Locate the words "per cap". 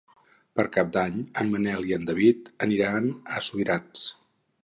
0.59-0.87